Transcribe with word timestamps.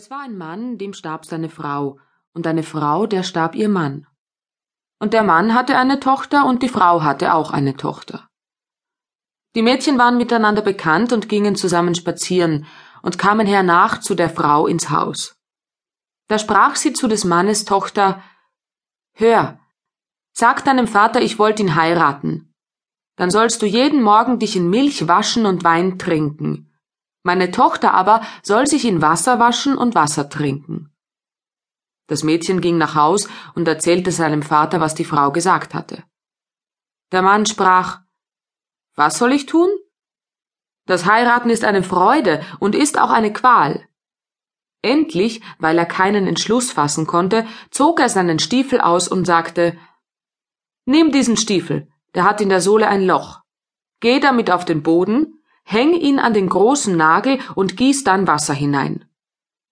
Es 0.00 0.08
war 0.08 0.20
ein 0.20 0.38
Mann, 0.38 0.78
dem 0.78 0.94
starb 0.94 1.26
seine 1.26 1.50
Frau, 1.50 1.98
und 2.32 2.46
eine 2.46 2.62
Frau, 2.62 3.06
der 3.06 3.22
starb 3.22 3.54
ihr 3.54 3.68
Mann. 3.68 4.06
Und 4.98 5.12
der 5.12 5.22
Mann 5.22 5.54
hatte 5.54 5.76
eine 5.76 6.00
Tochter, 6.00 6.46
und 6.46 6.62
die 6.62 6.70
Frau 6.70 7.02
hatte 7.02 7.34
auch 7.34 7.50
eine 7.50 7.76
Tochter. 7.76 8.26
Die 9.54 9.60
Mädchen 9.60 9.98
waren 9.98 10.16
miteinander 10.16 10.62
bekannt 10.62 11.12
und 11.12 11.28
gingen 11.28 11.54
zusammen 11.54 11.94
spazieren 11.94 12.64
und 13.02 13.18
kamen 13.18 13.46
hernach 13.46 14.00
zu 14.00 14.14
der 14.14 14.30
Frau 14.30 14.66
ins 14.66 14.88
Haus. 14.88 15.36
Da 16.28 16.38
sprach 16.38 16.76
sie 16.76 16.94
zu 16.94 17.06
des 17.06 17.24
Mannes 17.26 17.66
Tochter 17.66 18.22
Hör, 19.12 19.58
sag 20.32 20.64
deinem 20.64 20.86
Vater, 20.86 21.20
ich 21.20 21.38
wollt 21.38 21.60
ihn 21.60 21.74
heiraten. 21.74 22.54
Dann 23.16 23.30
sollst 23.30 23.60
du 23.60 23.66
jeden 23.66 24.02
Morgen 24.02 24.38
dich 24.38 24.56
in 24.56 24.70
Milch 24.70 25.08
waschen 25.08 25.44
und 25.44 25.62
Wein 25.62 25.98
trinken, 25.98 26.69
meine 27.22 27.50
Tochter 27.50 27.92
aber 27.94 28.22
soll 28.42 28.66
sich 28.66 28.84
in 28.84 29.02
Wasser 29.02 29.38
waschen 29.38 29.76
und 29.76 29.94
Wasser 29.94 30.28
trinken. 30.28 30.92
Das 32.06 32.24
Mädchen 32.24 32.60
ging 32.60 32.76
nach 32.76 32.94
Haus 32.94 33.28
und 33.54 33.68
erzählte 33.68 34.10
seinem 34.10 34.42
Vater, 34.42 34.80
was 34.80 34.94
die 34.94 35.04
Frau 35.04 35.30
gesagt 35.30 35.74
hatte. 35.74 36.02
Der 37.12 37.22
Mann 37.22 37.46
sprach 37.46 38.00
Was 38.96 39.18
soll 39.18 39.32
ich 39.32 39.46
tun? 39.46 39.68
Das 40.86 41.06
Heiraten 41.06 41.50
ist 41.50 41.64
eine 41.64 41.82
Freude 41.82 42.44
und 42.58 42.74
ist 42.74 42.98
auch 42.98 43.10
eine 43.10 43.32
Qual. 43.32 43.86
Endlich, 44.82 45.42
weil 45.58 45.78
er 45.78 45.86
keinen 45.86 46.26
Entschluss 46.26 46.72
fassen 46.72 47.06
konnte, 47.06 47.46
zog 47.70 48.00
er 48.00 48.08
seinen 48.08 48.38
Stiefel 48.38 48.80
aus 48.80 49.06
und 49.06 49.24
sagte 49.24 49.78
Nimm 50.86 51.12
diesen 51.12 51.36
Stiefel, 51.36 51.88
der 52.14 52.24
hat 52.24 52.40
in 52.40 52.48
der 52.48 52.60
Sohle 52.60 52.88
ein 52.88 53.04
Loch. 53.04 53.40
Geh 54.00 54.18
damit 54.18 54.50
auf 54.50 54.64
den 54.64 54.82
Boden, 54.82 55.39
häng 55.70 55.94
ihn 55.94 56.18
an 56.18 56.34
den 56.34 56.48
großen 56.48 56.96
Nagel 56.96 57.38
und 57.54 57.76
gieß 57.76 58.02
dann 58.02 58.26
Wasser 58.26 58.54
hinein. 58.54 59.04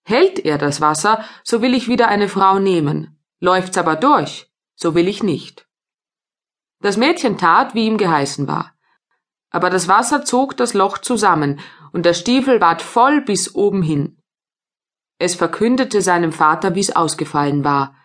Hält 0.05 0.39
er 0.39 0.57
das 0.57 0.79
Wasser, 0.79 1.25
so 1.43 1.61
will 1.61 1.73
ich 1.73 1.89
wieder 1.89 2.07
eine 2.07 2.29
Frau 2.29 2.57
nehmen. 2.57 3.19
Läuft's 3.41 3.77
aber 3.77 3.97
durch, 3.97 4.49
so 4.75 4.95
will 4.95 5.09
ich 5.09 5.23
nicht. 5.23 5.67
Das 6.81 6.95
Mädchen 6.95 7.37
tat, 7.37 7.75
wie 7.75 7.85
ihm 7.85 7.97
geheißen 7.97 8.47
war. 8.47 8.73
Aber 9.51 9.69
das 9.69 9.89
Wasser 9.89 10.23
zog 10.23 10.55
das 10.55 10.73
Loch 10.73 10.99
zusammen, 10.99 11.59
und 11.91 12.05
der 12.05 12.13
Stiefel 12.13 12.61
ward 12.61 12.81
voll 12.81 13.19
bis 13.21 13.53
oben 13.53 13.81
hin. 13.81 14.21
Es 15.17 15.35
verkündete 15.35 16.01
seinem 16.01 16.31
Vater, 16.31 16.75
wie's 16.75 16.95
ausgefallen 16.95 17.65
war. 17.65 17.95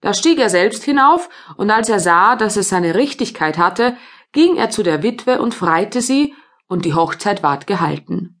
Da 0.00 0.14
stieg 0.14 0.38
er 0.38 0.48
selbst 0.48 0.82
hinauf, 0.84 1.28
und 1.56 1.70
als 1.70 1.90
er 1.90 2.00
sah, 2.00 2.36
dass 2.36 2.56
es 2.56 2.70
seine 2.70 2.94
Richtigkeit 2.94 3.58
hatte, 3.58 3.98
ging 4.32 4.56
er 4.56 4.70
zu 4.70 4.82
der 4.82 5.02
Witwe 5.02 5.42
und 5.42 5.52
freite 5.52 6.00
sie 6.00 6.34
und 6.68 6.84
die 6.84 6.94
Hochzeit 6.94 7.42
ward 7.42 7.66
gehalten. 7.66 8.40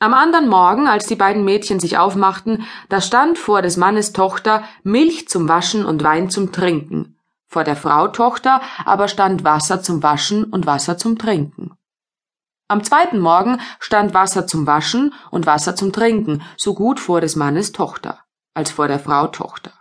Am 0.00 0.14
andern 0.14 0.48
Morgen, 0.48 0.86
als 0.86 1.06
die 1.06 1.16
beiden 1.16 1.44
Mädchen 1.44 1.80
sich 1.80 1.98
aufmachten, 1.98 2.64
da 2.88 3.00
stand 3.00 3.36
vor 3.36 3.62
des 3.62 3.76
Mannes 3.76 4.12
Tochter 4.12 4.62
Milch 4.84 5.28
zum 5.28 5.48
Waschen 5.48 5.84
und 5.84 6.04
Wein 6.04 6.30
zum 6.30 6.52
Trinken, 6.52 7.18
vor 7.48 7.64
der 7.64 7.76
Frau 7.76 8.08
Tochter 8.08 8.60
aber 8.84 9.08
stand 9.08 9.42
Wasser 9.42 9.82
zum 9.82 10.02
Waschen 10.02 10.44
und 10.44 10.66
Wasser 10.66 10.98
zum 10.98 11.18
Trinken. 11.18 11.72
Am 12.68 12.84
zweiten 12.84 13.18
Morgen 13.18 13.60
stand 13.80 14.12
Wasser 14.14 14.46
zum 14.46 14.66
Waschen 14.66 15.14
und 15.30 15.46
Wasser 15.46 15.74
zum 15.74 15.92
Trinken, 15.92 16.42
so 16.56 16.74
gut 16.74 17.00
vor 17.00 17.20
des 17.20 17.34
Mannes 17.34 17.72
Tochter 17.72 18.20
als 18.54 18.70
vor 18.70 18.88
der 18.88 18.98
Frau 18.98 19.28
Tochter. 19.28 19.77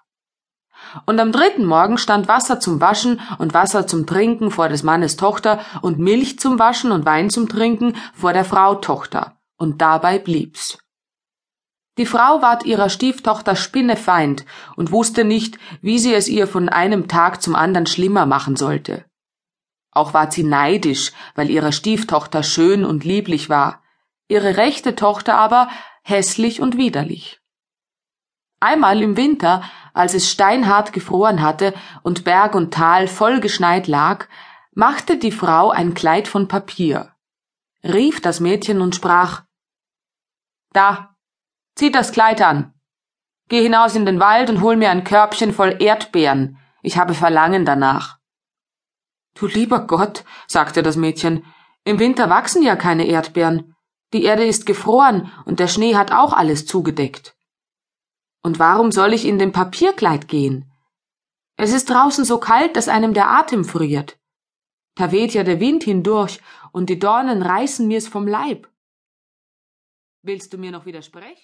Und 1.06 1.20
am 1.20 1.32
dritten 1.32 1.66
Morgen 1.66 1.98
stand 1.98 2.28
Wasser 2.28 2.60
zum 2.60 2.82
Waschen 2.82 3.20
und 3.38 3.54
Wasser 3.54 3.88
zum 3.88 4.06
Trinken 4.06 4.52
vor 4.52 4.70
des 4.70 4.84
Mannes 4.84 5.16
Tochter 5.16 5.60
und 5.82 6.00
Milch 6.00 6.40
zum 6.40 6.60
Waschen 6.60 6.92
und 6.92 7.06
Wein 7.06 7.30
zum 7.30 7.50
Trinken 7.50 7.96
vor 8.14 8.34
der 8.34 8.46
Frau 8.46 8.76
Tochter, 8.76 9.38
und 9.58 9.82
dabei 9.82 10.20
blieb's. 10.20 10.78
Die 11.98 12.06
Frau 12.06 12.42
ward 12.42 12.66
ihrer 12.66 12.90
Stieftochter 12.90 13.56
Spinnefeind 13.56 14.46
und 14.76 14.92
wusste 14.92 15.24
nicht, 15.24 15.58
wie 15.82 15.98
sie 15.98 16.14
es 16.14 16.28
ihr 16.28 16.48
von 16.48 16.70
einem 16.70 17.08
Tag 17.08 17.42
zum 17.42 17.56
andern 17.56 17.88
schlimmer 17.88 18.28
machen 18.28 18.56
sollte. 18.56 19.06
Auch 19.92 20.14
ward 20.14 20.32
sie 20.32 20.44
neidisch, 20.44 21.12
weil 21.34 21.50
ihre 21.50 21.74
Stieftochter 21.74 22.44
schön 22.44 22.86
und 22.86 23.04
lieblich 23.04 23.50
war, 23.50 23.82
ihre 24.28 24.58
rechte 24.58 24.96
Tochter 24.96 25.38
aber 25.40 25.70
hässlich 26.04 26.62
und 26.62 26.78
widerlich. 26.78 27.42
Einmal 28.60 29.02
im 29.02 29.18
Winter, 29.18 29.64
als 29.98 30.14
es 30.14 30.30
steinhart 30.30 30.94
gefroren 30.94 31.42
hatte 31.42 31.74
und 32.04 32.24
Berg 32.24 32.56
und 32.56 32.74
Tal 32.74 33.08
vollgeschneit 33.08 33.88
lag, 33.88 34.28
machte 34.74 35.18
die 35.18 35.32
Frau 35.32 35.72
ein 35.72 35.94
Kleid 35.94 36.28
von 36.28 36.48
Papier, 36.48 37.12
rief 37.84 38.22
das 38.22 38.40
Mädchen 38.40 38.82
und 38.82 38.96
sprach 38.96 39.44
Da, 40.74 41.16
zieh 41.76 41.92
das 41.92 42.12
Kleid 42.12 42.42
an. 42.42 42.74
Geh 43.50 43.62
hinaus 43.62 43.96
in 43.96 44.06
den 44.06 44.20
Wald 44.20 44.50
und 44.50 44.62
hol 44.62 44.76
mir 44.76 44.90
ein 44.90 45.04
Körbchen 45.04 45.54
voll 45.54 45.78
Erdbeeren. 45.80 46.58
Ich 46.82 46.98
habe 46.98 47.14
Verlangen 47.14 47.64
danach. 47.66 48.18
Du 49.36 49.48
lieber 49.48 49.88
Gott, 49.88 50.26
sagte 50.48 50.84
das 50.84 50.98
Mädchen, 50.98 51.46
im 51.84 52.00
Winter 52.00 52.30
wachsen 52.30 52.64
ja 52.64 52.76
keine 52.76 53.06
Erdbeeren. 53.06 53.76
Die 54.12 54.24
Erde 54.24 54.46
ist 54.46 54.66
gefroren 54.66 55.32
und 55.46 55.60
der 55.60 55.68
Schnee 55.68 55.96
hat 55.96 56.12
auch 56.12 56.34
alles 56.34 56.66
zugedeckt. 56.66 57.37
Und 58.48 58.60
warum 58.60 58.94
soll 58.94 59.12
ich 59.12 59.26
in 59.26 59.40
dem 59.40 59.52
Papierkleid 59.52 60.30
gehen? 60.30 60.72
Es 61.58 61.74
ist 61.74 61.90
draußen 61.90 62.24
so 62.24 62.40
kalt, 62.40 62.78
dass 62.78 62.88
einem 62.88 63.14
der 63.14 63.30
Atem 63.30 63.66
friert. 63.66 64.18
Da 64.96 65.12
weht 65.12 65.34
ja 65.34 65.44
der 65.44 65.60
Wind 65.60 65.84
hindurch 65.84 66.40
und 66.72 66.90
die 66.90 66.98
Dornen 66.98 67.42
reißen 67.42 67.86
mir's 67.86 68.08
vom 68.08 68.26
Leib. 68.26 68.70
Willst 70.22 70.54
du 70.54 70.58
mir 70.58 70.72
noch 70.72 70.86
widersprechen? 70.86 71.44